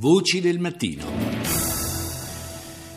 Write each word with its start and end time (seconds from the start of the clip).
Voci 0.00 0.40
del 0.40 0.60
mattino. 0.60 1.06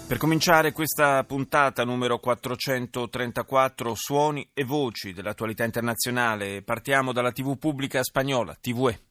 Per 0.08 0.18
cominciare 0.18 0.72
questa 0.72 1.24
puntata 1.24 1.84
numero 1.84 2.20
434 2.20 3.96
suoni 3.96 4.48
e 4.54 4.64
voci 4.64 5.12
dell'attualità 5.12 5.64
internazionale, 5.64 6.62
partiamo 6.62 7.12
dalla 7.12 7.32
TV 7.32 7.58
pubblica 7.58 8.04
spagnola, 8.04 8.54
TVE. 8.54 9.11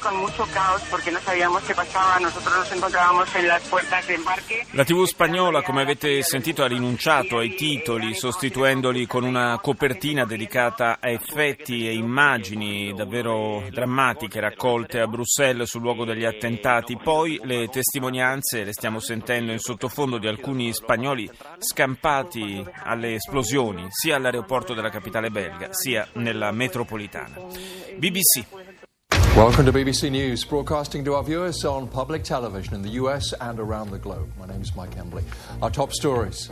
Con 0.00 0.16
mucho 0.16 0.46
caos 0.52 0.82
porque 0.90 1.10
no 1.10 1.20
sabíamos 1.20 1.62
qué 1.62 1.74
pasaba. 1.74 2.18
Nosotros 2.18 2.56
nos 2.56 2.72
encontrábamos 2.72 3.34
en 3.34 3.46
las 3.46 3.62
puertas 3.68 4.06
de 4.06 4.14
embarque. 4.14 4.66
La 4.72 4.84
TV 4.84 5.06
spagnola, 5.06 5.62
come 5.62 5.82
avete 5.82 6.22
sentito, 6.22 6.64
ha 6.64 6.68
rinunciato 6.68 7.38
ai 7.38 7.54
titoli, 7.54 8.14
sostituendoli 8.14 9.06
con 9.06 9.24
una 9.24 9.58
copertina 9.60 10.24
dedicata 10.24 10.98
a 11.00 11.10
effetti 11.10 11.86
e 11.86 11.94
immagini 11.94 12.92
davvero 12.94 13.64
drammatiche 13.70 14.40
raccolte 14.40 15.00
a 15.00 15.06
Bruxelles 15.06 15.68
sul 15.68 15.82
luogo 15.82 16.04
degli 16.04 16.24
attentati. 16.24 16.96
Poi 16.96 17.40
le 17.44 17.68
testimonianze, 17.68 18.64
le 18.64 18.72
stiamo 18.72 19.00
sentendo 19.00 19.52
in 19.52 19.58
sottofondo, 19.58 20.18
di 20.18 20.26
alcuni 20.26 20.72
spagnoli 20.72 21.30
scampati 21.58 22.64
alle 22.84 23.14
esplosioni, 23.14 23.86
sia 23.90 24.16
all'aeroporto 24.16 24.74
della 24.74 24.90
capitale 24.90 25.30
belga, 25.30 25.68
sia 25.72 26.08
nella 26.14 26.50
metropolitana. 26.52 27.36
BBC. 27.96 28.59
Welcome 29.36 29.64
to 29.66 29.72
BBC 29.72 30.10
News, 30.10 30.44
broadcasting 30.44 31.04
to 31.04 31.14
our 31.14 31.22
viewers 31.22 31.64
on 31.64 31.86
public 31.86 32.24
television 32.24 32.74
in 32.74 32.82
the 32.82 32.90
US 33.00 33.32
and 33.40 33.60
around 33.60 33.90
the 33.90 33.98
globe. 33.98 34.28
My 34.38 34.46
name 34.46 34.60
is 34.60 34.74
Mike 34.74 34.98
Embley. 34.98 35.22
Our 35.62 35.70
top 35.70 35.92
stories. 35.92 36.50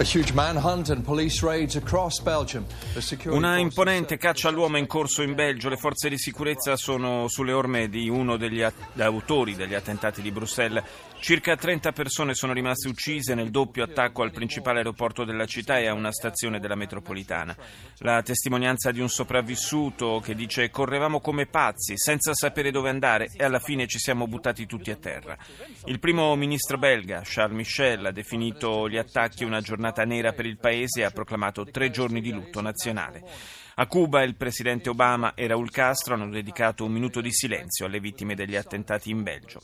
A 0.00 0.02
huge 0.02 0.32
manhunt 0.32 0.90
and 0.90 1.04
police 1.04 1.44
raids 1.44 1.76
across 1.76 2.18
Belgium. 2.18 2.66
The 2.94 3.02
security 3.02 3.38
Una 3.38 3.58
imponente 3.58 4.18
caccia 4.18 4.48
all'uomo 4.48 4.78
in 4.78 4.88
corso 4.88 5.22
in 5.22 5.34
Belgio. 5.34 5.68
Le 5.68 5.76
forze 5.76 6.08
di 6.08 6.18
sicurezza 6.18 6.76
sono 6.76 7.28
sulle 7.28 7.52
orme 7.52 7.88
di 7.88 8.08
uno 8.08 8.36
degli 8.36 8.66
autori 8.96 9.54
degli 9.54 9.74
attentati 9.74 10.20
di 10.20 10.32
Bruxelles. 10.32 10.82
Circa 11.20 11.56
30 11.56 11.92
persone 11.92 12.34
sono 12.34 12.52
rimaste 12.52 12.88
uccise 12.88 13.34
nel 13.34 13.50
doppio 13.50 13.82
attacco 13.82 14.22
al 14.22 14.30
principale 14.30 14.78
aeroporto 14.78 15.24
della 15.24 15.46
città 15.46 15.78
e 15.78 15.86
a 15.86 15.92
una 15.92 16.12
stazione 16.12 16.60
della 16.60 16.76
metropolitana. 16.76 17.54
La 17.98 18.22
testimonianza 18.22 18.92
di 18.92 19.00
un 19.00 19.10
sopravvissuto 19.10 20.20
che 20.24 20.34
dice 20.34 20.70
correvamo 20.70 21.20
come 21.20 21.46
pazzi, 21.46 21.98
senza 21.98 22.32
sapere 22.34 22.70
dove 22.70 22.88
andare 22.88 23.28
e 23.36 23.44
alla 23.44 23.58
fine 23.58 23.86
ci 23.86 23.98
siamo 23.98 24.26
buttati 24.26 24.64
tutti 24.64 24.90
a 24.90 24.96
terra. 24.96 25.36
Il 25.84 25.98
primo 25.98 26.34
ministro 26.36 26.78
belga, 26.78 27.20
Charles 27.24 27.56
Michel, 27.56 28.06
ha 28.06 28.12
definito 28.12 28.88
gli 28.88 28.96
attacchi 28.96 29.44
una 29.44 29.60
giornata 29.60 30.04
nera 30.04 30.32
per 30.32 30.46
il 30.46 30.58
paese 30.58 31.00
e 31.00 31.04
ha 31.04 31.10
proclamato 31.10 31.64
tre 31.64 31.90
giorni 31.90 32.20
di 32.20 32.32
lutto 32.32 32.62
nazionale. 32.62 33.22
A 33.74 33.86
Cuba 33.86 34.22
il 34.22 34.36
presidente 34.36 34.88
Obama 34.88 35.34
e 35.34 35.46
Raul 35.46 35.70
Castro 35.70 36.14
hanno 36.14 36.30
dedicato 36.30 36.84
un 36.84 36.92
minuto 36.92 37.20
di 37.20 37.32
silenzio 37.32 37.86
alle 37.86 38.00
vittime 38.00 38.34
degli 38.34 38.56
attentati 38.56 39.10
in 39.10 39.22
Belgio. 39.22 39.60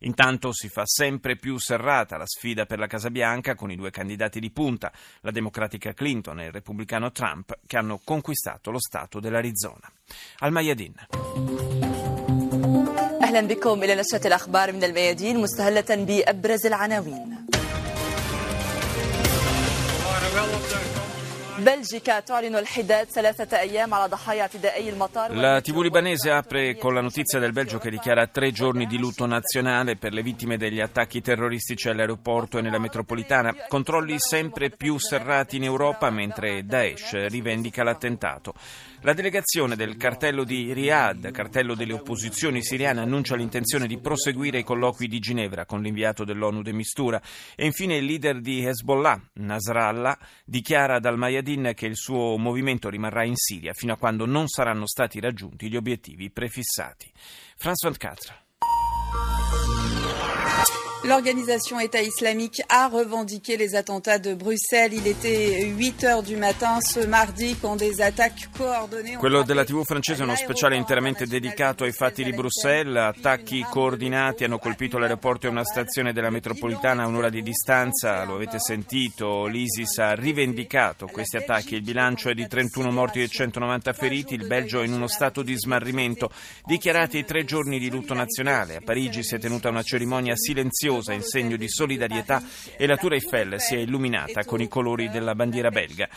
Intanto 0.00 0.52
si 0.52 0.68
fa 0.68 0.82
sempre 0.84 1.36
più 1.36 1.58
serrata 1.58 2.16
la 2.16 2.26
sfida 2.26 2.66
per 2.66 2.78
la 2.78 2.86
Casa 2.86 3.10
Bianca 3.10 3.54
con 3.54 3.70
i 3.70 3.76
due 3.76 3.90
candidati 3.90 4.38
di 4.40 4.50
punta, 4.50 4.92
la 5.20 5.30
democratica 5.30 5.92
Clinton 5.92 6.40
e 6.40 6.46
il 6.46 6.52
repubblicano 6.52 7.10
Trump, 7.10 7.58
che 7.66 7.76
hanno 7.76 8.00
conquistato 8.04 8.70
lo 8.70 8.80
stato 8.80 9.20
dell'Arizona. 9.20 9.90
Al 10.38 10.52
Mayadin. 10.52 10.94
اهلا 13.24 13.40
بكم 13.40 13.82
الى 13.82 13.94
نشره 13.94 14.26
الاخبار 14.26 14.72
من 14.72 14.84
الميادين 14.84 15.36
مستهله 15.38 16.04
بابرز 16.04 16.66
العناوين. 16.66 17.46
بلجيكا 21.58 22.20
تعلن 22.20 22.56
الحداد 22.56 23.06
ثلاثة 23.06 23.58
أيام 23.58 23.94
على 23.94 24.10
ضحايا 24.10 24.42
اعتدائي 24.42 24.88
المطار 24.88 25.34
La 25.34 25.60
TV 25.60 25.82
libanese 25.82 26.30
apre 26.30 26.76
con 26.76 26.94
la 26.94 27.00
notizia 27.00 27.38
del 27.38 27.52
Belgio 27.52 27.78
che 27.78 27.90
dichiara 27.90 28.26
tre 28.26 28.50
giorni 28.50 28.86
di 28.86 28.98
lutto 28.98 29.26
nazionale 29.26 29.96
per 29.96 30.12
le 30.12 30.22
vittime 30.22 30.56
degli 30.56 30.80
attacchi 30.80 31.20
terroristici 31.20 31.88
all'aeroporto 31.88 32.58
e 32.58 32.62
nella 32.62 32.78
metropolitana. 32.78 33.54
Controlli 33.68 34.16
sempre 34.18 34.70
più 34.70 34.98
serrati 34.98 35.56
in 35.56 35.64
Europa 35.64 36.10
mentre 36.10 36.64
Daesh 36.64 37.26
rivendica 37.26 37.84
l'attentato. 37.84 38.54
La 39.04 39.12
delegazione 39.12 39.76
del 39.76 39.98
cartello 39.98 40.44
di 40.44 40.72
Riyadh, 40.72 41.30
cartello 41.30 41.74
delle 41.74 41.92
opposizioni 41.92 42.62
siriane, 42.62 43.02
annuncia 43.02 43.36
l'intenzione 43.36 43.86
di 43.86 43.98
proseguire 43.98 44.60
i 44.60 44.64
colloqui 44.64 45.08
di 45.08 45.18
Ginevra 45.18 45.66
con 45.66 45.82
l'inviato 45.82 46.24
dell'ONU 46.24 46.62
de 46.62 46.72
Mistura. 46.72 47.20
E 47.54 47.66
infine 47.66 47.96
il 47.96 48.06
leader 48.06 48.40
di 48.40 48.64
Hezbollah, 48.64 49.20
Nasrallah, 49.34 50.16
dichiara 50.46 51.00
dal 51.00 51.18
Mayadin 51.18 51.47
che 51.73 51.85
il 51.85 51.95
suo 51.95 52.37
movimento 52.37 52.89
rimarrà 52.89 53.23
in 53.23 53.35
Siria 53.35 53.73
fino 53.73 53.93
a 53.93 53.97
quando 53.97 54.25
non 54.25 54.47
saranno 54.47 54.87
stati 54.87 55.19
raggiunti 55.19 55.69
gli 55.69 55.75
obiettivi 55.75 56.29
prefissati. 56.29 57.11
France 57.57 57.87
24. 57.87 58.33
L'organisation 61.05 61.79
État 61.79 62.01
islamique 62.01 62.61
a 62.67 62.89
revendiqué 62.89 63.55
les 63.55 63.73
attentats 63.75 64.19
de 64.19 64.33
Bruxelles. 64.33 64.93
Il 64.93 65.07
était 65.07 65.63
8 65.63 66.03
heures 66.03 66.23
du 66.23 66.35
matin 66.35 66.79
ce 66.81 66.99
mardi 66.99 67.55
quand 67.55 67.77
des 67.77 68.01
attaques 68.01 68.49
coordonnées 68.57 69.15
Quello 69.15 69.43
della 69.43 69.63
TV 69.63 69.85
francese 69.85 70.21
è 70.21 70.25
uno 70.25 70.35
speciale 70.35 70.75
interamente 70.75 71.25
dedicato 71.25 71.85
ai 71.85 71.93
fatti 71.93 72.21
di 72.21 72.33
Bruxelles. 72.33 72.97
Attacchi 72.97 73.65
coordinati 73.69 74.43
hanno 74.43 74.57
colpito 74.57 74.97
l'aeroporto 74.97 75.47
e 75.47 75.49
una 75.49 75.63
stazione 75.63 76.11
della 76.11 76.29
metropolitana 76.29 77.03
a 77.03 77.07
un'ora 77.07 77.29
di 77.29 77.43
distanza. 77.43 78.25
Lo 78.25 78.35
avete 78.35 78.59
sentito, 78.59 79.45
l'ISIS 79.45 79.99
ha 79.99 80.13
rivendicato 80.15 81.07
questi 81.07 81.37
attacchi. 81.37 81.75
Il 81.75 81.81
bilancio 81.81 82.27
è 82.27 82.33
di 82.33 82.45
31 82.45 82.91
morti 82.91 83.21
e 83.21 83.29
190 83.29 83.93
feriti. 83.93 84.33
Il 84.33 84.47
Belgio 84.47 84.81
è 84.81 84.85
in 84.85 84.91
uno 84.91 85.07
stato 85.07 85.43
di 85.43 85.55
smarrimento. 85.57 86.29
Dichiarati 86.65 87.23
tre 87.23 87.45
giorni 87.45 87.79
di 87.79 87.89
lutto 87.89 88.13
nazionale. 88.13 88.75
A 88.75 88.81
Parigi 88.83 89.23
si 89.23 89.35
è 89.35 89.39
tenuta 89.39 89.69
una 89.69 89.81
cerimonia 89.81 90.35
silenziosa 90.35 90.87
in 90.89 91.21
segno 91.21 91.55
di 91.55 91.69
solidarietà 91.69 92.41
e 92.75 92.87
la 92.87 92.97
Tour 92.97 93.13
Eiffel 93.13 93.59
si 93.59 93.75
è 93.75 93.77
illuminata 93.77 94.43
con 94.43 94.59
i 94.59 94.67
colori 94.67 95.09
della 95.09 95.35
bandiera 95.35 95.69
belga. 95.69 96.09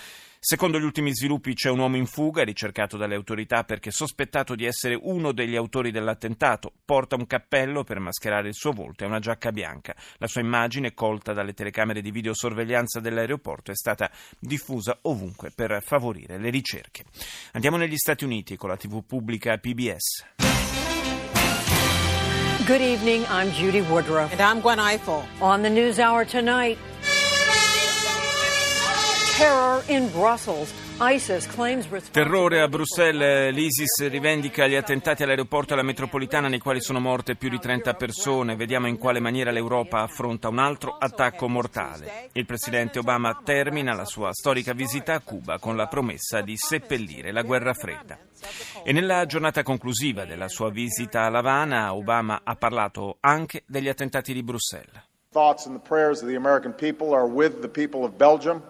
Secondo 0.45 0.81
gli 0.81 0.85
ultimi 0.85 1.15
sviluppi 1.15 1.55
c'è 1.55 1.71
un 1.71 1.79
uomo 1.79 1.97
in 1.97 2.07
fuga 2.07 2.43
ricercato 2.43 2.97
dalle 2.97 3.15
autorità 3.15 3.63
perché 3.63 3.93
sospettato 3.93 4.57
di 4.57 4.65
essere 4.65 4.99
uno 5.01 5.31
degli 5.31 5.55
autori 5.55 5.93
dell'attentato. 5.93 6.73
Porta 6.85 7.15
un 7.15 7.29
cappello 7.29 7.85
per 7.85 8.01
mascherare 8.01 8.49
il 8.49 8.55
suo 8.55 8.73
volto 8.73 9.05
e 9.05 9.07
una 9.07 9.21
giacca 9.21 9.53
bianca. 9.53 9.95
La 10.17 10.27
sua 10.27 10.41
immagine, 10.41 10.95
colta 10.95 11.33
dalle 11.33 11.53
telecamere 11.53 12.01
di 12.01 12.11
videosorveglianza 12.11 12.99
dell'aeroporto, 12.99 13.71
è 13.71 13.77
stata 13.77 14.11
diffusa 14.37 14.99
ovunque 15.03 15.53
per 15.55 15.81
favorire 15.81 16.39
le 16.39 16.51
ricerche. 16.51 17.05
Andiamo 17.53 17.77
negli 17.77 17.97
Stati 17.97 18.25
Uniti 18.25 18.57
con 18.57 18.71
la 18.71 18.77
TV 18.77 19.05
pubblica 19.05 19.57
PBS. 19.59 20.52
Good 22.67 22.81
evening. 22.81 23.27
I'm 23.29 23.51
Judy 23.51 23.81
Woodruff. 23.81 24.31
And 24.31 24.41
I'm 24.41 24.61
Gwen 24.61 24.79
Eiffel. 24.79 25.25
On 25.41 25.63
the 25.63 25.71
News 25.71 25.99
Hour 25.99 26.25
tonight, 26.25 26.79
terror 29.33 29.83
in 29.89 30.09
Brussels. 30.11 30.73
Terrore 32.11 32.61
a 32.61 32.69
Bruxelles, 32.69 33.53
l'ISIS 33.53 34.09
rivendica 34.09 34.67
gli 34.67 34.75
attentati 34.75 35.23
all'aeroporto 35.23 35.71
e 35.71 35.75
alla 35.75 35.83
metropolitana 35.83 36.49
nei 36.49 36.59
quali 36.59 36.81
sono 36.81 37.01
morte 37.01 37.35
più 37.35 37.49
di 37.49 37.59
30 37.59 37.95
persone. 37.95 38.57
Vediamo 38.57 38.87
in 38.87 38.99
quale 38.99 39.19
maniera 39.19 39.51
l'Europa 39.51 40.03
affronta 40.03 40.49
un 40.49 40.59
altro 40.59 40.97
attacco 40.99 41.49
mortale. 41.49 42.29
Il 42.33 42.47
presidente 42.47 42.99
Obama 42.99 43.41
termina 43.45 43.95
la 43.95 44.05
sua 44.05 44.33
storica 44.33 44.73
visita 44.73 45.15
a 45.15 45.21
Cuba 45.21 45.59
con 45.59 45.77
la 45.77 45.89
promessa 45.89 46.41
di 46.41 46.57
seppellire 46.57 47.33
la 47.33 47.43
guerra 47.43 47.75
fredda. 47.75 48.19
E 48.85 48.93
nella 48.93 49.27
giornata 49.27 49.63
conclusiva 49.63 50.25
della 50.25 50.49
sua 50.49 50.71
visita 50.71 51.25
a 51.25 51.31
L'Havana, 51.31 51.95
Obama 51.95 52.43
ha 52.45 52.55
parlato 52.55 53.17
anche 53.21 53.65
degli 53.67 53.89
attentati 53.89 54.33
di 54.33 54.43
Bruxelles. 54.43 55.11
thoughts 55.33 55.67
and 55.67 55.75
the 55.75 55.81
prayers 55.81 56.21
of 56.21 56.29
the 56.29 56.37
American 56.37 56.73
people 56.73 57.15
are 57.15 57.27
with 57.27 57.63
the 57.63 57.69
people 57.69 58.05
of 58.05 58.19
Belgium, 58.19 58.63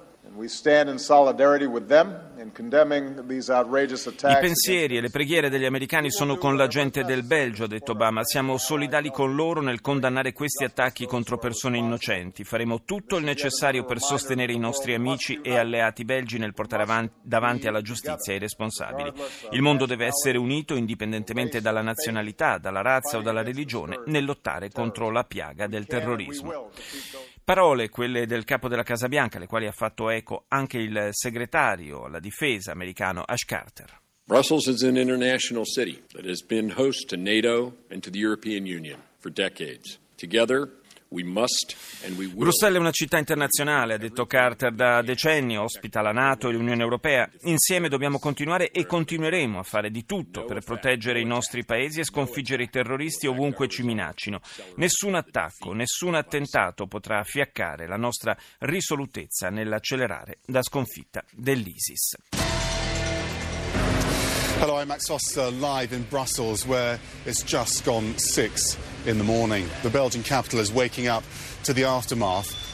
I 4.39 4.41
pensieri 4.41 4.97
e 4.97 5.01
le 5.01 5.11
preghiere 5.11 5.51
degli 5.51 5.67
americani 5.67 6.11
sono 6.11 6.39
con 6.39 6.57
la 6.57 6.67
gente 6.67 7.05
del 7.05 7.23
Belgio, 7.23 7.65
ha 7.65 7.69
detto 7.69 7.93
Obama. 7.93 8.25
Siamo 8.25 8.57
solidali 8.57 9.11
con 9.11 9.35
loro 9.35 9.61
nel 9.61 9.83
condannare 9.83 10.33
questi 10.33 10.65
attacchi 10.65 11.07
contro 11.07 11.37
persone 11.37 11.77
innocenti. 11.77 12.45
Faremo 12.45 12.83
tutto 12.83 13.19
il 13.19 13.25
necessario 13.25 13.85
per 13.85 14.01
sostenere 14.01 14.53
i 14.53 14.59
nostri 14.59 14.95
amici 14.95 15.41
e 15.43 15.57
alleati 15.57 16.05
belgi 16.05 16.39
nel 16.39 16.55
portare 16.55 16.83
avanti, 16.85 17.15
davanti 17.23 17.67
alla 17.69 17.83
giustizia 17.83 18.33
i 18.33 18.39
responsabili. 18.39 19.13
Il 19.51 19.61
mondo 19.61 19.85
deve 19.85 20.07
essere 20.07 20.39
unito 20.39 20.75
indipendentemente 20.75 21.61
dalla 21.61 21.83
nazionalità, 21.83 22.57
dalla 22.57 22.81
razza 22.81 23.19
o 23.19 23.23
dalla 23.23 23.43
religione 23.43 24.01
nel 24.07 24.25
lottare 24.25 24.71
contro 24.71 25.11
la 25.11 25.25
piaga 25.25 25.67
del 25.67 25.87
terrorismo. 25.87 26.71
Parole, 27.53 27.91
quelle 27.91 28.25
del 28.25 28.45
capo 28.45 28.67
della 28.67 28.83
Casa 28.83 29.09
Bianca, 29.09 29.37
alle 29.37 29.47
quali 29.47 29.67
ha 29.67 29.73
fatto 29.73 30.09
eco 30.09 30.47
anche 30.49 30.79
il 30.79 31.09
segretario 31.11 32.05
alla 32.05 32.19
difesa 32.19 32.73
americano 32.73 33.25
Ash 33.27 33.45
Carter. 33.45 34.01
Brussels 34.25 34.69
is 34.69 34.83
an 34.85 34.97
international 34.97 35.67
city 35.67 36.03
that 36.15 36.25
has 36.25 36.43
been 36.43 36.73
host 36.75 37.11
to 37.11 37.17
NATO 37.17 37.75
and 37.91 38.01
to 38.01 38.11
the 38.11 38.19
European 38.19 38.65
Union 38.65 39.03
for 39.19 39.31
decades. 39.31 39.99
Together, 40.17 40.81
Bruxelles 41.13 42.77
è 42.77 42.81
una 42.81 42.91
città 42.91 43.19
internazionale, 43.19 43.95
ha 43.95 43.99
detto 43.99 44.25
Carter, 44.27 44.73
da 44.73 45.03
decenni 45.03 45.59
ospita 45.59 46.01
la 46.01 46.13
Nato 46.13 46.49
e 46.49 46.53
l'Unione 46.53 46.83
Europea. 46.83 47.29
Insieme 47.43 47.89
dobbiamo 47.89 48.19
continuare 48.19 48.71
e 48.71 48.87
continueremo 48.87 49.59
a 49.59 49.63
fare 49.63 49.91
di 49.91 50.07
tutto 50.07 50.45
per 50.45 50.63
proteggere 50.65 51.21
i 51.21 51.25
nostri 51.25 51.65
paesi 51.65 52.01
e 52.01 52.05
sconfiggere 52.05 52.63
i 52.63 52.71
terroristi 52.71 53.27
ovunque 53.27 53.69
ci 53.69 53.83
minaccino. 53.83 54.41
Nessun 54.77 55.15
attacco, 55.15 55.73
nessun 55.73 56.15
attentato 56.15 56.87
potrà 56.87 57.23
fiaccare 57.25 57.87
la 57.87 57.97
nostra 57.97 58.37
risolutezza 58.61 59.51
nell'accelerare 59.51 60.39
la 60.47 60.63
sconfitta 60.63 61.23
dell'ISIS. 61.31 62.17
Hello, 64.61 64.81
I'm 64.81 64.87
Max 64.87 65.09
Foster 65.09 65.51
live 65.51 65.93
in 65.93 66.07
Brussels 66.09 66.65
where 66.65 66.99
it's 67.25 67.43
just 67.43 67.85
gone 67.85 68.17
six 68.17 68.79
in 69.07 69.19
the 69.19 69.25
morning. 69.25 69.69
The 69.83 69.91
Belgian 69.91 70.23
capital 70.23 70.61
is 70.61 70.73
waking 70.73 71.09
up 71.09 71.23
to 71.65 71.73
the 71.73 71.85
aftermath 71.85 72.73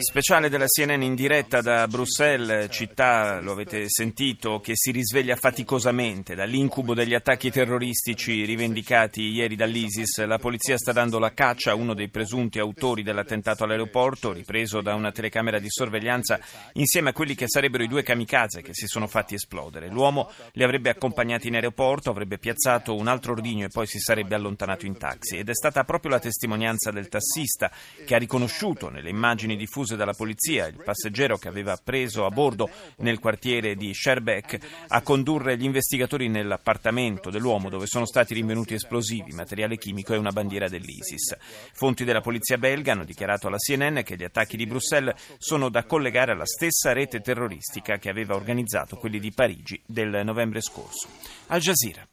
Speciale 0.00 0.48
della 0.48 0.66
CNN 0.66 1.02
in 1.02 1.16
diretta 1.16 1.60
da 1.60 1.88
Bruxelles, 1.88 2.68
città, 2.70 3.40
lo 3.40 3.50
avete 3.50 3.86
sentito, 3.88 4.60
che 4.60 4.74
si 4.76 4.92
risveglia 4.92 5.34
faticosamente 5.34 6.36
dall'incubo 6.36 6.94
degli 6.94 7.14
attacchi 7.14 7.50
terroristici 7.50 8.44
rivendicati 8.44 9.22
ieri 9.22 9.56
dall'ISIS. 9.56 10.24
La 10.24 10.38
polizia 10.38 10.78
sta 10.78 10.92
dando 10.92 11.18
la 11.18 11.34
caccia 11.34 11.72
a 11.72 11.74
uno 11.74 11.94
dei 11.94 12.10
presunti 12.10 12.60
autori 12.60 13.02
dell'attentato 13.02 13.64
all'aeroporto, 13.64 14.32
ripreso 14.32 14.80
da 14.82 14.94
una 14.94 15.10
telecamera 15.10 15.58
di 15.58 15.68
sorveglianza, 15.68 16.38
insieme 16.74 17.08
a 17.10 17.12
quelli 17.12 17.34
che 17.34 17.48
sarebbero 17.48 17.82
i 17.82 17.88
due 17.88 18.04
kamikaze 18.04 18.62
che 18.62 18.72
si 18.72 18.86
sono 18.86 19.08
fatti 19.08 19.34
esplodere. 19.34 19.88
L'uomo 19.88 20.30
li 20.52 20.62
avrebbe 20.62 20.90
accompagnati 20.90 21.48
in 21.48 21.56
aeroporto, 21.56 22.10
avrebbe 22.10 22.38
piazzato 22.38 22.94
un 22.94 23.08
altro 23.08 23.32
ordigno 23.32 23.64
e 23.64 23.68
poi 23.68 23.88
si 23.88 23.98
sarebbe 23.98 24.36
allontanato 24.36 24.47
in 24.86 24.96
taxi. 24.96 25.36
Ed 25.36 25.48
è 25.48 25.54
stata 25.54 25.84
proprio 25.84 26.12
la 26.12 26.18
testimonianza 26.18 26.90
del 26.90 27.08
tassista 27.08 27.70
che 28.04 28.14
ha 28.14 28.18
riconosciuto 28.18 28.88
nelle 28.88 29.10
immagini 29.10 29.56
diffuse 29.56 29.96
dalla 29.96 30.12
polizia 30.12 30.66
il 30.66 30.82
passeggero 30.82 31.36
che 31.36 31.48
aveva 31.48 31.78
preso 31.82 32.24
a 32.24 32.30
bordo 32.30 32.70
nel 32.98 33.18
quartiere 33.18 33.74
di 33.74 33.92
Scherbeck 33.94 34.58
a 34.88 35.02
condurre 35.02 35.56
gli 35.56 35.64
investigatori 35.64 36.28
nell'appartamento 36.28 37.30
dell'uomo 37.30 37.68
dove 37.68 37.86
sono 37.86 38.06
stati 38.06 38.34
rinvenuti 38.34 38.74
esplosivi, 38.74 39.32
materiale 39.32 39.76
chimico 39.76 40.14
e 40.14 40.18
una 40.18 40.30
bandiera 40.30 40.68
dell'ISIS. 40.68 41.36
Fonti 41.72 42.04
della 42.04 42.20
polizia 42.20 42.58
belga 42.58 42.92
hanno 42.92 43.04
dichiarato 43.04 43.46
alla 43.46 43.56
CNN 43.56 44.00
che 44.00 44.16
gli 44.16 44.24
attacchi 44.24 44.56
di 44.56 44.66
Bruxelles 44.66 45.36
sono 45.38 45.68
da 45.68 45.84
collegare 45.84 46.32
alla 46.32 46.46
stessa 46.46 46.92
rete 46.92 47.20
terroristica 47.20 47.98
che 47.98 48.08
aveva 48.08 48.34
organizzato 48.34 48.96
quelli 48.96 49.18
di 49.18 49.32
Parigi 49.32 49.80
del 49.86 50.22
novembre 50.24 50.60
scorso. 50.60 51.08
Al 51.48 51.60
Jazeera. 51.60 52.06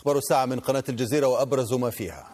أخبار 0.00 0.18
الساعة 0.18 0.46
من 0.46 0.60
قناة 0.60 0.84
الجزيرة 0.88 1.26
وأبرز 1.26 1.72
ما 1.72 1.90
فيها. 1.90 2.32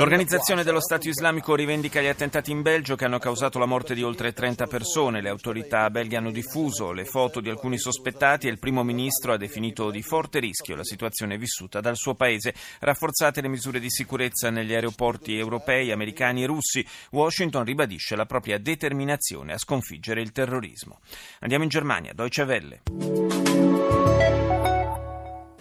L'organizzazione 0.00 0.64
dello 0.64 0.80
Stato 0.80 1.08
islamico 1.08 1.54
rivendica 1.54 2.00
gli 2.00 2.06
attentati 2.06 2.50
in 2.50 2.62
Belgio 2.62 2.96
che 2.96 3.04
hanno 3.04 3.18
causato 3.18 3.58
la 3.58 3.66
morte 3.66 3.94
di 3.94 4.02
oltre 4.02 4.32
30 4.32 4.66
persone. 4.66 5.20
Le 5.20 5.28
autorità 5.28 5.88
belghe 5.90 6.16
hanno 6.16 6.30
diffuso 6.30 6.92
le 6.92 7.04
foto 7.04 7.40
di 7.40 7.48
alcuni 7.48 7.78
sospettati 7.78 8.46
e 8.46 8.50
il 8.50 8.58
primo 8.58 8.82
ministro 8.82 9.32
ha 9.32 9.36
definito 9.36 9.90
di 9.90 10.02
forte 10.02 10.40
rischio 10.40 10.76
la 10.76 10.84
situazione 10.84 11.38
vissuta 11.38 11.80
dal 11.80 11.96
suo 11.96 12.14
paese. 12.14 12.54
Rafforzate 12.80 13.40
le 13.40 13.48
misure 13.48 13.80
di 13.80 13.90
sicurezza 13.90 14.50
negli 14.50 14.74
aeroporti 14.74 15.36
europei, 15.38 15.92
americani 15.92 16.42
e 16.42 16.46
russi, 16.46 16.84
Washington 17.10 17.64
ribadisce 17.64 18.16
la 18.16 18.26
propria 18.26 18.58
determinazione 18.58 19.52
a 19.52 19.58
sconfiggere 19.58 20.20
il 20.20 20.32
terrorismo. 20.32 20.98
Andiamo 21.40 21.64
in 21.64 21.70
Germania, 21.70 22.12
Deutsche 22.14 22.42
Welle. 22.42 23.47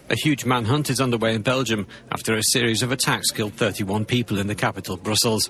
A 0.09 0.15
huge 0.15 0.45
manhunt 0.45 0.89
is 0.89 1.01
underway 1.01 1.36
in 1.36 1.42
Belgium 1.42 1.86
after 2.12 2.33
a 2.33 2.42
series 2.42 2.81
of 2.81 2.94
attacks 2.94 3.30
killed 3.30 3.54
31 3.56 4.06
people 4.06 4.39
in 4.39 4.48
the 4.48 4.56
capital, 4.56 4.95
Brussels. 4.95 5.50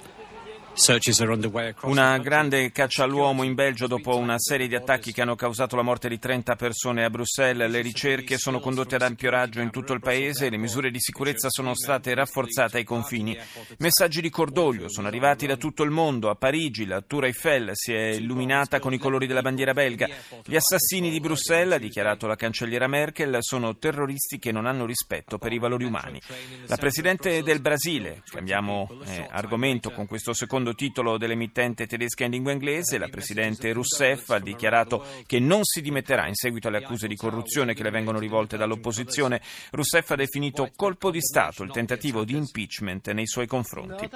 Una 1.88 2.20
grande 2.20 2.72
caccia 2.72 3.04
all'uomo 3.04 3.42
in 3.42 3.56
Belgio 3.56 3.88
dopo 3.88 4.16
una 4.16 4.38
serie 4.38 4.68
di 4.68 4.76
attacchi 4.76 5.12
che 5.12 5.24
hanno 5.24 5.36
causato 5.36 5.76
la 5.76 5.82
morte 5.82 6.08
di 6.08 6.20
30 6.20 6.56
persone 6.56 7.04
a 7.04 7.10
Bruxelles. 7.10 7.68
Le 7.68 7.82
ricerche 7.82 8.38
sono 8.38 8.60
condotte 8.60 8.94
ad 8.94 9.02
ampio 9.02 9.32
raggio 9.32 9.60
in 9.60 9.72
tutto 9.72 9.94
il 9.94 10.02
paese 10.02 10.46
e 10.46 10.50
le 10.52 10.58
misure 10.58 10.92
di 10.92 11.00
sicurezza 11.00 11.50
sono 11.50 11.74
state 11.74 12.14
rafforzate 12.14 12.78
ai 12.78 12.84
confini. 12.84 13.36
Messaggi 13.80 14.22
di 14.22 14.30
cordoglio 14.30 14.88
sono 14.88 15.08
arrivati 15.08 15.48
da 15.48 15.58
tutto 15.58 15.82
il 15.82 15.90
mondo. 15.90 16.30
A 16.30 16.36
Parigi 16.36 16.86
la 16.86 17.02
Tour 17.02 17.26
Eiffel 17.26 17.72
si 17.74 17.94
è 17.94 18.10
illuminata 18.10 18.80
con 18.80 18.94
i 18.94 19.00
colori 19.00 19.26
della 19.26 19.42
bandiera 19.42 19.74
belga. 19.74 20.08
Gli 20.46 20.56
assassini 20.56 21.10
di 21.10 21.20
Bruxelles, 21.20 21.74
ha 21.74 21.80
dichiarato 21.80 22.28
la 22.28 22.36
cancelliera 22.36 22.86
Merkel, 22.86 23.38
sono 23.40 23.78
terroristi 23.78 24.38
che 24.38 24.52
non 24.52 24.68
hanno 24.68 24.86
rispetto 24.86 25.40
per 25.40 25.52
i 25.54 25.58
valori 25.58 25.86
umani. 25.86 26.22
La 26.68 26.78
Presidente 26.78 27.42
del 27.42 27.62
Brasile, 27.62 28.22
cambiamo 28.30 28.88
eh, 29.06 29.28
argomento 29.32 29.90
con 29.90 30.06
questo 30.06 30.34
secondo 30.34 30.67
secondo 30.68 30.74
titolo 30.76 31.18
dell'emittente 31.18 31.88
tedesca 31.88 32.26
in 32.26 32.32
lingua 32.32 32.52
inglese, 32.52 32.98
la 32.98 33.08
Presidente 33.08 33.72
Rousseff 33.72 34.30
ha 34.32 34.40
dichiarato 34.40 35.04
che 35.26 35.40
non 35.40 35.64
si 35.64 35.82
dimetterà 35.82 36.28
in 36.28 36.36
seguito 36.36 36.68
alle 36.68 36.78
accuse 36.78 37.08
di 37.08 37.16
corruzione 37.16 37.74
che 37.74 37.84
le 37.84 37.92
vengono 37.92 38.20
rivolte 38.20 38.58
dall'opposizione. 38.58 39.42
Rousseff 39.72 40.12
ha 40.12 40.16
definito 40.16 40.72
colpo 40.76 41.12
di 41.12 41.22
Stato 41.22 41.64
il 41.64 41.72
tentativo 41.72 42.24
di 42.24 42.36
impeachment 42.36 43.12
nei 43.12 43.28
suoi 43.28 43.48
confronti. 43.48 44.10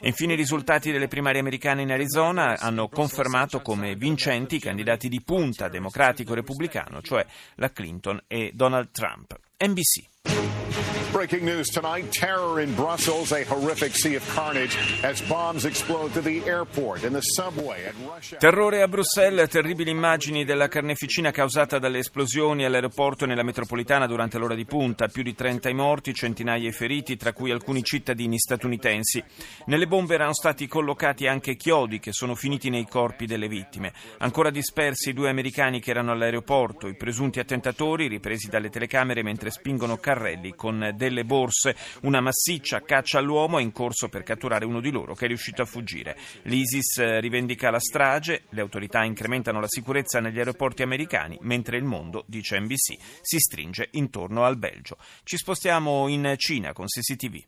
E 0.00 0.08
infine 0.08 0.34
i 0.34 0.36
risultati 0.36 0.92
delle 0.92 1.08
primarie 1.08 1.40
americane 1.40 1.82
in 1.82 1.90
Arizona 1.90 2.58
hanno 2.58 2.88
confermato 2.88 3.60
come 3.60 3.94
vincenti 3.96 4.56
i 4.56 4.60
candidati 4.60 5.08
di 5.08 5.20
punta 5.22 5.68
democratico-repubblicano, 5.68 7.02
cioè 7.02 7.26
la 7.56 7.70
Clinton 7.70 8.22
e 8.26 8.52
Donald 8.54 8.90
Trump. 8.92 9.38
NBC. 9.58 10.17
Breaking 11.10 11.44
news 11.46 11.70
tonight 11.70 12.12
terror 12.12 12.60
in 12.60 12.74
Brussels, 12.74 13.32
a 13.32 13.42
horrific 13.44 13.96
sea 13.96 14.14
of 14.14 14.34
carnage 14.34 14.76
as 15.02 15.20
bombs 15.22 15.64
explode 15.64 16.12
to 16.12 16.20
the 16.20 16.44
airport 16.44 17.02
and 17.02 17.14
the 17.14 17.22
subway 17.22 17.86
at 17.86 17.94
Russia. 18.06 18.36
Terrore 18.36 18.82
a 18.82 18.88
Bruxelles, 18.88 19.48
terribili 19.48 19.90
immagini 19.90 20.44
della 20.44 20.68
carneficina 20.68 21.30
causata 21.30 21.78
dalle 21.78 21.98
esplosioni 21.98 22.64
all'aeroporto 22.64 23.24
e 23.24 23.26
nella 23.26 23.42
metropolitana 23.42 24.06
durante 24.06 24.38
l'ora 24.38 24.54
di 24.54 24.66
punta. 24.66 25.08
Più 25.08 25.22
di 25.22 25.34
30 25.34 25.70
i 25.70 25.74
morti, 25.74 26.12
centinaia 26.12 26.68
i 26.68 26.72
feriti, 26.72 27.16
tra 27.16 27.32
cui 27.32 27.50
alcuni 27.50 27.82
cittadini 27.82 28.38
statunitensi. 28.38 29.24
Nelle 29.64 29.86
bombe 29.86 30.14
erano 30.14 30.34
stati 30.34 30.66
collocati 30.68 31.26
anche 31.26 31.56
chiodi 31.56 32.00
che 32.00 32.12
sono 32.12 32.34
finiti 32.34 32.68
nei 32.68 32.86
corpi 32.86 33.24
delle 33.24 33.48
vittime. 33.48 33.92
Ancora 34.18 34.50
dispersi 34.50 35.08
i 35.08 35.14
due 35.14 35.30
americani 35.30 35.80
che 35.80 35.90
erano 35.90 36.12
all'aeroporto, 36.12 36.86
i 36.86 36.96
presunti 36.96 37.40
attentatori 37.40 38.08
ripresi 38.08 38.48
dalle 38.48 38.68
telecamere 38.68 39.22
mentre 39.22 39.50
spingono 39.50 39.96
carrelli 40.18 40.54
con 40.54 40.92
delle 40.96 41.24
borse. 41.24 41.76
Una 42.02 42.20
massiccia 42.20 42.82
caccia 42.82 43.18
all'uomo 43.18 43.58
è 43.58 43.62
in 43.62 43.72
corso 43.72 44.08
per 44.08 44.24
catturare 44.24 44.64
uno 44.64 44.80
di 44.80 44.90
loro 44.90 45.14
che 45.14 45.24
è 45.24 45.28
riuscito 45.28 45.62
a 45.62 45.64
fuggire. 45.64 46.16
L'ISIS 46.42 46.98
eh, 46.98 47.20
rivendica 47.20 47.70
la 47.70 47.78
strage, 47.78 48.42
le 48.50 48.60
autorità 48.60 49.04
incrementano 49.04 49.60
la 49.60 49.68
sicurezza 49.68 50.18
negli 50.20 50.38
aeroporti 50.38 50.82
americani, 50.82 51.38
mentre 51.42 51.76
il 51.76 51.84
mondo, 51.84 52.24
dice 52.26 52.58
NBC, 52.58 52.96
si 53.22 53.38
stringe 53.38 53.88
intorno 53.92 54.44
al 54.44 54.58
Belgio. 54.58 54.96
Ci 55.22 55.36
spostiamo 55.36 56.08
in 56.08 56.34
Cina 56.36 56.72
con 56.72 56.86
CCTV. 56.86 57.44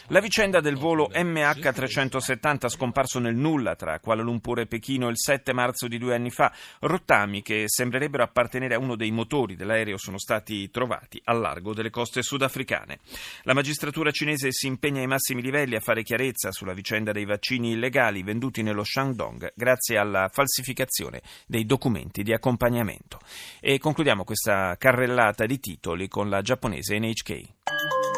La 0.09 0.21
vicenda 0.21 0.61
del 0.61 0.77
volo 0.77 1.11
MH370 1.15 2.69
scomparso 2.69 3.19
nel 3.19 3.35
nulla 3.35 3.77
tra 3.77 3.99
Kuala 3.99 4.23
Lumpur 4.23 4.61
e 4.61 4.67
Pechino 4.67 5.09
il 5.09 5.17
7 5.17 5.55
marzo 5.55 5.89
di 5.89 5.97
due 5.97 6.15
anni 6.15 6.29
fa, 6.29 6.53
rottami 6.81 7.41
che 7.41 7.65
sembrerebbero 7.67 8.23
appartenere 8.23 8.75
a 8.75 8.79
uno 8.79 8.95
dei 8.95 9.11
motori 9.11 9.48
motori 9.50 9.56
dell'aereo 9.56 9.98
sono 9.98 10.18
stati 10.18 10.70
trovati 10.70 11.20
al 11.24 11.40
largo 11.40 11.74
delle 11.74 11.90
coste 11.90 12.22
sudafricane. 12.22 13.00
La 13.44 13.54
magistratura 13.54 14.12
cinese 14.12 14.52
si 14.52 14.68
impegna 14.68 15.02
ai 15.02 15.08
massimi 15.08 15.42
livelli 15.42 15.76
a 15.76 15.80
fare 15.80 16.04
chiarezza 16.04 16.52
sulla 16.52 16.74
vicenda 16.74 17.12
dei 17.12 17.26
vaccini 17.26 17.72
illegali 17.72 18.24
venduti 18.24 18.62
nello 18.62 18.84
Shandong 18.84 19.54
grazie 19.56 19.98
alla 19.98 20.30
falsificazione 20.32 21.22
dei 21.48 21.66
documenti 21.66 22.24
di 22.24 22.34
accompagnamento. 22.34 23.20
E 23.60 23.80
concludiamo 23.80 24.24
questa 24.24 24.76
carrellata 24.78 25.46
di 25.46 25.60
titoli 25.60 26.08
con 26.08 26.30
la 26.30 26.42
giapponese 26.42 27.00
NHK. 27.00 27.30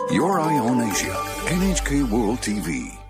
Your 0.09 0.39
Eye 0.39 0.59
on 0.59 0.81
Asia, 0.81 1.15
NHK 1.49 2.11
World 2.11 2.39
TV. 2.39 3.00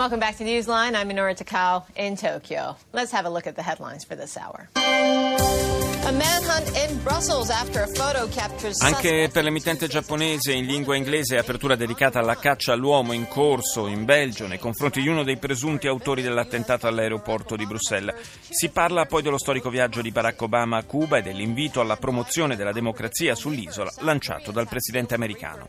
Welcome 0.00 0.18
back 0.18 0.38
to 0.38 0.44
Newsline. 0.44 0.94
I'm 0.94 1.10
Minoru 1.10 1.36
Takao 1.36 1.84
in 1.94 2.16
Tokyo. 2.16 2.74
Let's 2.94 3.12
have 3.12 3.26
a 3.26 3.28
look 3.28 3.46
at 3.46 3.54
the 3.54 3.62
headlines 3.62 4.02
for 4.02 4.16
this 4.16 4.38
hour. 4.38 4.70
Anche 8.80 9.28
per 9.32 9.44
l'emittente 9.44 9.86
giapponese 9.86 10.52
in 10.52 10.64
lingua 10.64 10.96
inglese 10.96 11.36
apertura 11.36 11.76
dedicata 11.76 12.18
alla 12.18 12.36
caccia 12.36 12.72
all'uomo 12.72 13.12
in 13.12 13.28
corso 13.28 13.86
in 13.86 14.04
Belgio 14.04 14.46
nei 14.46 14.58
confronti 14.58 15.02
di 15.02 15.08
uno 15.08 15.22
dei 15.22 15.36
presunti 15.36 15.86
autori 15.86 16.22
dell'attentato 16.22 16.86
all'aeroporto 16.86 17.54
di 17.54 17.66
Bruxelles. 17.66 18.14
Si 18.48 18.70
parla 18.70 19.04
poi 19.04 19.22
dello 19.22 19.38
storico 19.38 19.68
viaggio 19.68 20.00
di 20.00 20.10
Barack 20.10 20.40
Obama 20.42 20.78
a 20.78 20.84
Cuba 20.84 21.18
e 21.18 21.22
dell'invito 21.22 21.80
alla 21.80 21.96
promozione 21.96 22.56
della 22.56 22.72
democrazia 22.72 23.34
sull'isola 23.34 23.92
lanciato 23.98 24.50
dal 24.50 24.68
presidente 24.68 25.14
americano. 25.14 25.68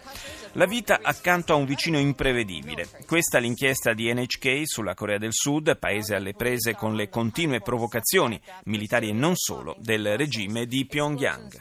La 0.55 0.65
vita 0.65 0.99
accanto 1.01 1.53
a 1.53 1.55
un 1.55 1.65
vicino 1.65 1.97
imprevedibile. 1.97 2.87
Questa 3.05 3.37
è 3.37 3.41
l'inchiesta 3.41 3.93
di 3.93 4.11
NHK 4.13 4.63
sulla 4.65 4.95
Corea 4.95 5.17
del 5.17 5.31
Sud, 5.31 5.77
paese 5.77 6.15
alle 6.15 6.33
prese 6.33 6.75
con 6.75 6.95
le 6.95 7.07
continue 7.07 7.61
provocazioni 7.61 8.39
militari 8.65 9.07
e 9.09 9.13
non 9.13 9.35
solo 9.35 9.75
del 9.79 10.17
regime 10.21 10.67
di 10.67 10.85
Pyongyang. 10.85 11.57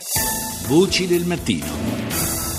Voci 0.67 1.07
del 1.07 1.25
mattino. 1.25 2.50